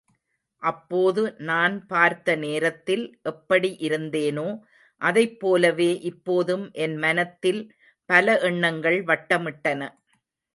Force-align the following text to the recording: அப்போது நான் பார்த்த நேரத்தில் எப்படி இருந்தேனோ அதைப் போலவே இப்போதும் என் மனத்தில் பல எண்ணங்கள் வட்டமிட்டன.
அப்போது 0.63 1.23
நான் 1.41 1.75
பார்த்த 1.87 2.35
நேரத்தில் 2.35 3.03
எப்படி 3.23 3.69
இருந்தேனோ 3.81 4.47
அதைப் 5.01 5.37
போலவே 5.39 5.91
இப்போதும் 6.03 6.65
என் 6.77 6.97
மனத்தில் 6.97 7.61
பல 8.09 8.39
எண்ணங்கள் 8.41 8.99
வட்டமிட்டன. 9.03 9.81